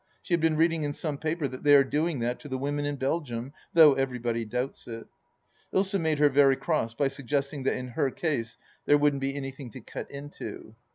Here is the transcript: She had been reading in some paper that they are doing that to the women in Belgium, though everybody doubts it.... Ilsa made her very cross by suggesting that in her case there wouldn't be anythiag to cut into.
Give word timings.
She 0.23 0.33
had 0.33 0.41
been 0.41 0.57
reading 0.57 0.81
in 0.81 0.93
some 0.93 1.19
paper 1.19 1.47
that 1.47 1.61
they 1.61 1.75
are 1.75 1.83
doing 1.83 2.21
that 2.21 2.39
to 2.39 2.47
the 2.49 2.57
women 2.57 2.85
in 2.85 2.95
Belgium, 2.95 3.53
though 3.75 3.93
everybody 3.93 4.45
doubts 4.45 4.87
it.... 4.87 5.05
Ilsa 5.71 6.01
made 6.01 6.17
her 6.17 6.27
very 6.27 6.55
cross 6.55 6.95
by 6.95 7.07
suggesting 7.07 7.61
that 7.65 7.77
in 7.77 7.89
her 7.89 8.09
case 8.09 8.57
there 8.87 8.97
wouldn't 8.97 9.21
be 9.21 9.33
anythiag 9.33 9.73
to 9.73 9.81
cut 9.81 10.09
into. 10.09 10.73